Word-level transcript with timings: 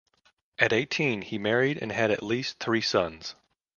At 0.57 0.73
eighteen 0.73 1.21
he 1.21 1.37
married 1.37 1.77
and 1.79 1.91
had 1.91 2.09
at 2.09 2.23
least 2.23 2.57
three 2.57 2.81
sons. 2.81 3.35